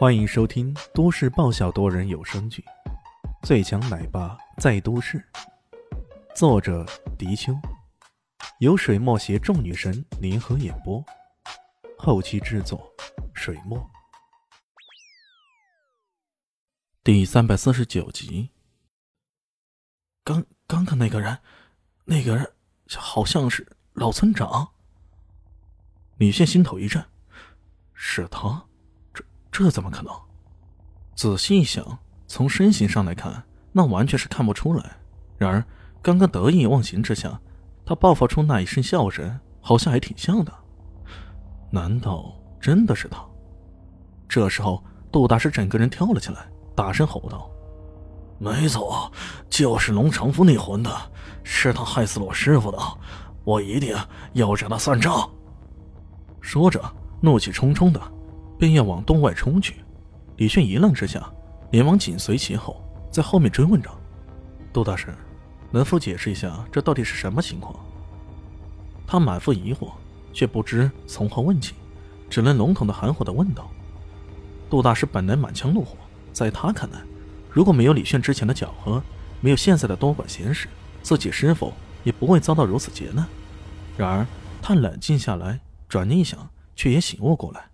[0.00, 2.64] 欢迎收听都市爆笑多人有声剧
[3.46, 5.22] 《最强奶爸在都市》，
[6.34, 6.86] 作者：
[7.18, 7.52] 迪秋，
[8.60, 11.04] 由水墨携众女神联合演播，
[11.98, 12.90] 后期制作：
[13.34, 13.90] 水墨。
[17.04, 18.48] 第三百四十九集。
[20.24, 21.38] 刚刚刚那个人，
[22.06, 22.50] 那个人
[22.96, 24.72] 好像是老村长。
[26.16, 27.04] 李现心头一震，
[27.92, 28.64] 是他。
[29.50, 30.12] 这怎么可能？
[31.16, 34.96] 仔细一想，从身形上来看，那完全是看不出来。
[35.36, 35.64] 然而，
[36.00, 37.40] 刚刚得意忘形之下，
[37.84, 40.52] 他爆发出那一声笑声，好像还挺像的。
[41.70, 43.22] 难道真的是他？
[44.28, 44.82] 这时候，
[45.12, 47.50] 杜大师整个人跳了起来，大声吼道
[48.38, 49.10] ：“没错，
[49.50, 50.90] 就是龙长夫那混的，
[51.42, 52.78] 是他害死了我师傅的，
[53.44, 53.94] 我一定
[54.32, 55.28] 要找他算账！”
[56.40, 56.80] 说着，
[57.20, 58.00] 怒气冲冲的。
[58.60, 59.76] 便要往洞外冲去，
[60.36, 61.32] 李炫一愣之下，
[61.70, 63.90] 连忙紧随其后，在后面追问着
[64.70, 65.14] ：“杜大师，
[65.70, 67.74] 能否解释一下这到底是什么情况？”
[69.08, 69.92] 他满腹疑惑，
[70.34, 71.72] 却不知从何问起，
[72.28, 73.70] 只能笼统的含糊的问道
[74.68, 75.96] ：“杜大师本来满腔怒火，
[76.30, 77.00] 在他看来，
[77.50, 79.02] 如果没有李炫之前的搅和，
[79.40, 80.68] 没有现在的多管闲事，
[81.02, 81.72] 自己师傅
[82.04, 83.26] 也不会遭到如此劫难。
[83.96, 84.26] 然而
[84.60, 87.64] 他冷静下来，转念一想，却也醒悟过来。”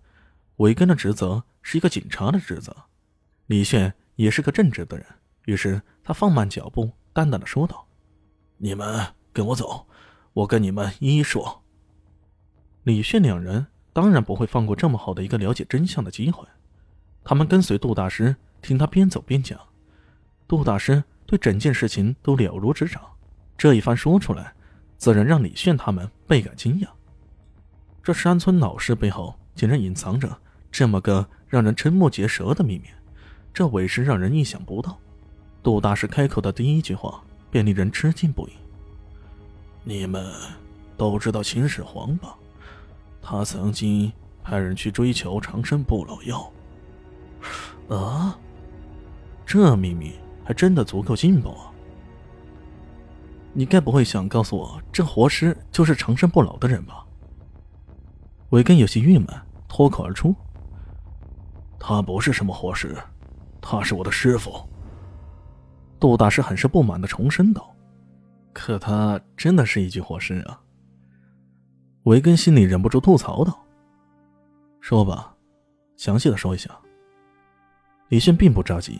[0.57, 2.75] 韦根的职责是一个警察的职责，
[3.45, 5.05] 李炫也是个正直的人，
[5.45, 7.87] 于是他放慢脚步，淡淡的说道
[8.57, 9.87] ：“你们跟我走，
[10.33, 11.63] 我跟你们一一说。”
[12.83, 16.43] 李炫两人当然不会放过这么好的一个了解真相的机会，
[17.23, 19.59] 他们跟随杜大师，听他边走边讲。
[20.47, 23.01] 杜大师对整件事情都了如指掌，
[23.57, 24.55] 这一番说出来，
[24.97, 26.87] 自然让李炫他们倍感惊讶。
[28.01, 30.39] 这山村老师背后竟然隐藏着。
[30.77, 32.83] 这么个让人瞠目结舌的秘密，
[33.51, 34.95] 这委实让人意想不到。
[35.63, 38.51] 杜大师开口的第一句话便令人吃惊不已。
[39.83, 40.31] 你们
[40.95, 42.35] 都知道秦始皇吧？
[43.23, 46.53] 他曾经派人去追求长生不老药。
[47.89, 48.37] 啊，
[49.47, 50.13] 这秘密
[50.45, 51.71] 还真的足够劲爆啊！
[53.51, 57.03] 你该不会想告诉我，这活尸就是长生不老的人吧？
[58.49, 59.27] 韦根有些郁闷，
[59.67, 60.35] 脱口而出。
[61.89, 62.93] 他不是什么活尸，
[63.61, 64.51] 他是我的师傅。
[65.97, 67.73] 杜大师很是不满的重申道
[68.51, 70.59] ：“可他真的是一具活尸啊！”
[72.03, 73.57] 维根心里忍不住吐槽道
[74.81, 75.33] ：“说吧，
[75.95, 76.69] 详细的说一下。”
[78.09, 78.99] 李轩并不着急，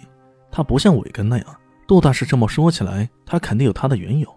[0.50, 1.60] 他不像韦根那样，
[1.90, 4.34] 杜大师这么说起来，他肯定有他的缘由，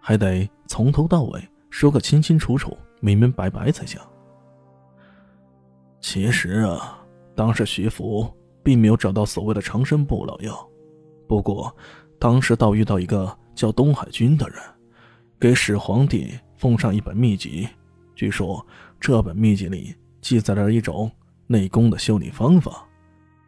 [0.00, 4.00] 还得从头到尾说个清清楚楚、明明白白才行。
[6.00, 7.00] 其实啊。
[7.34, 8.30] 当时徐福
[8.62, 10.68] 并没有找到所谓的长生不老药，
[11.26, 11.74] 不过
[12.18, 14.58] 当时倒遇到一个叫东海君的人，
[15.40, 17.68] 给始皇帝奉上一本秘籍。
[18.14, 18.64] 据说
[19.00, 21.10] 这本秘籍里记载了一种
[21.46, 22.86] 内功的修炼方法，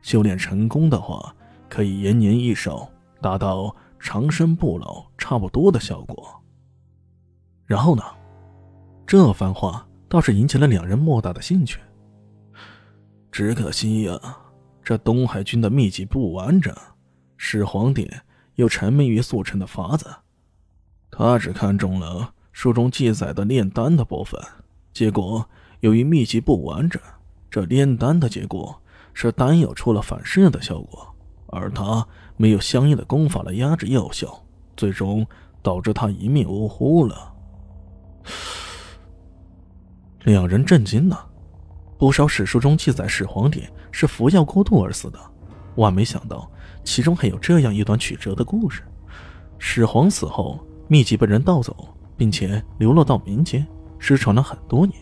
[0.03, 1.35] 修炼成功的话，
[1.69, 2.89] 可以延年益寿，
[3.21, 6.43] 达到长生不老差不多的效果。
[7.67, 8.03] 然后呢？
[9.07, 11.79] 这番话倒是引起了两人莫大的兴趣。
[13.35, 14.17] 只可惜呀，
[14.81, 16.73] 这东海军的秘籍不完整，
[17.37, 18.09] 始皇帝
[18.55, 20.07] 又沉迷于速成的法子，
[21.11, 24.41] 他只看中了书中记载的炼丹的部分。
[24.93, 25.45] 结果
[25.81, 27.03] 由于秘籍不完整，
[27.51, 28.81] 这炼丹的结果
[29.13, 31.13] 是丹药出了反噬的效果，
[31.49, 32.07] 而他
[32.37, 34.45] 没有相应的功法来压制药效，
[34.77, 35.27] 最终
[35.61, 37.35] 导致他一命呜呼了。
[40.23, 41.33] 两人震惊了。
[41.97, 45.19] 不少史书中记载，始皇帝是服药过度而死的，
[45.77, 46.51] 万没想到
[46.83, 48.83] 其中还有这样一段曲折的故事。
[49.59, 53.65] 始皇死后，秘籍被人盗走，并且流落到民间，
[53.99, 54.99] 失传了很多年。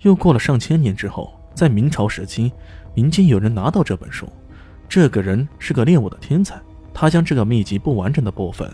[0.00, 2.52] 又过了上千年之后，在明朝时期，
[2.92, 4.28] 民间有人拿到这本书，
[4.88, 6.60] 这个人是个练武的天才，
[6.92, 8.70] 他将这个秘籍不完整的部分，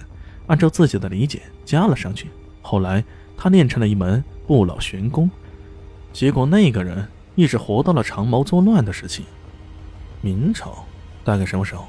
[0.47, 2.29] 按照自己的理解加了上去。
[2.63, 3.05] 后来
[3.37, 5.31] 他练成了一门不老玄功，
[6.15, 7.07] 结果那个人。
[7.35, 9.25] 一直活到了长毛作乱的时期，
[10.21, 10.85] 明朝
[11.25, 11.87] 大概什么时候？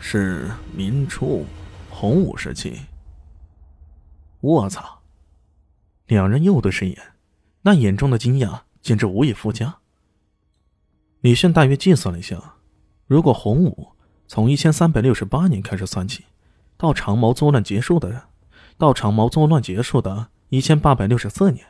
[0.00, 1.44] 是明初，
[1.90, 2.80] 洪武时期。
[4.40, 5.00] 我操！
[6.06, 7.02] 两人又对视一眼，
[7.62, 9.78] 那眼中的惊讶简直无以复加。
[11.20, 12.54] 李炫大约计算了一下，
[13.06, 13.88] 如果洪武
[14.26, 16.24] 从一千三百六十八年开始算起，
[16.76, 18.28] 到长毛作乱结束的，
[18.76, 21.66] 到长毛作乱结束的一千八百六十四年。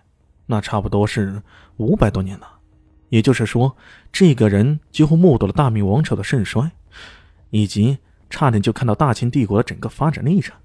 [0.50, 1.42] 那差不多是
[1.76, 2.58] 五百多年了，
[3.10, 3.76] 也就是说，
[4.10, 6.70] 这个人几乎目睹了大明王朝的盛衰，
[7.50, 7.98] 以及
[8.30, 10.56] 差点就看到大清帝国的整个发展历程，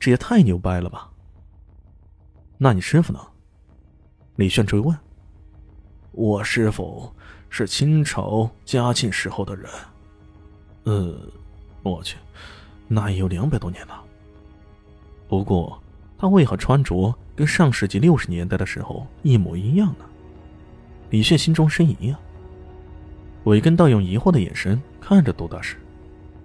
[0.00, 1.08] 这也太牛掰了吧！
[2.58, 3.20] 那你师傅呢？
[4.34, 4.96] 李炫追问。
[6.12, 7.14] 我师傅
[7.48, 9.70] 是清朝嘉庆时候的人。
[10.84, 11.14] 呃，
[11.82, 12.16] 我去，
[12.88, 14.02] 那也有两百多年了。
[15.28, 15.80] 不过，
[16.20, 20.04] 他为何穿着跟上世纪六十年代的时候一模一样呢？
[21.08, 22.20] 李炫心中生疑啊。
[23.44, 25.78] 韦根道用疑惑的眼神看着杜大师，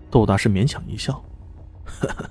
[0.10, 1.22] 杜大师勉强一笑
[1.84, 2.30] ：“呵呵，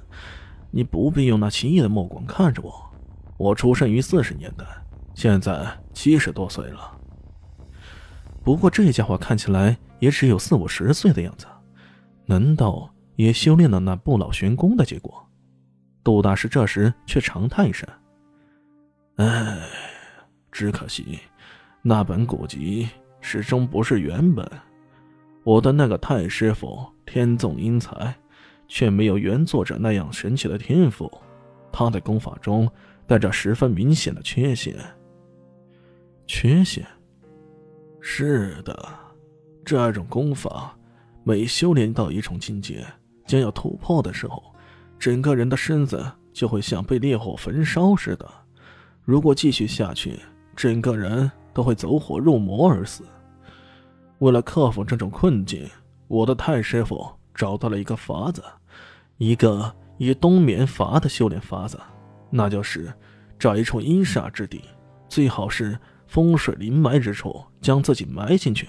[0.70, 2.90] 你不必用那奇异的目光看着我。
[3.36, 4.64] 我出生于四十年代，
[5.12, 6.98] 现在七十多岁了。
[8.42, 11.44] 不过这家伙看起来也只有四五十岁的样子，
[12.24, 15.20] 难道也修炼了那不老玄功的结果？”
[16.04, 17.88] 杜大师这时却长叹一声
[19.16, 19.66] ：“唉，
[20.52, 21.18] 只可惜。”
[21.82, 22.88] 那本古籍
[23.20, 24.48] 始终不是原本，
[25.42, 28.14] 我的那个太师傅天纵英才，
[28.68, 31.10] 却没有原作者那样神奇的天赋。
[31.70, 32.70] 他的功法中
[33.06, 34.76] 带着十分明显的缺陷。
[36.26, 36.86] 缺陷？
[38.00, 38.88] 是的，
[39.64, 40.74] 这种功法
[41.22, 42.82] 每修炼到一重境界，
[43.26, 44.53] 将要突破的时候，
[45.04, 46.02] 整个人的身子
[46.32, 48.26] 就会像被烈火焚烧似的。
[49.02, 50.18] 如果继续下去，
[50.56, 51.30] 整个人……
[51.52, 53.04] 都会走火入魔而死。
[54.20, 55.68] 为了克服这种困境，
[56.08, 58.42] 我的太师傅找到了一个法子，
[59.18, 61.78] 一个以冬眠法的修炼法子，
[62.30, 62.90] 那就是
[63.38, 64.62] 找一处阴煞之地，
[65.06, 68.66] 最好是风水临埋之处，将自己埋进去，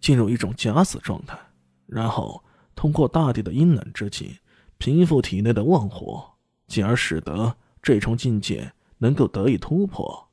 [0.00, 1.36] 进入一种假死状态，
[1.86, 2.44] 然后
[2.74, 4.38] 通过大地的阴冷之气
[4.82, 6.28] 平复体内的旺火，
[6.66, 10.28] 进而使得这重境界能够得以突破。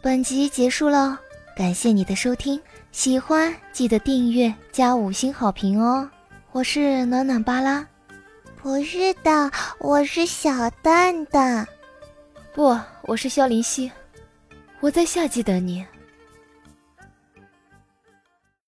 [0.00, 1.20] 本集结束了，
[1.54, 2.58] 感谢你的收听，
[2.90, 6.08] 喜欢记得订阅加五星好评哦！
[6.52, 7.86] 我是暖暖巴拉，
[8.56, 11.68] 不是的，我是小蛋蛋，
[12.54, 13.92] 不，我是萧林希，
[14.80, 15.84] 我在夏季等你。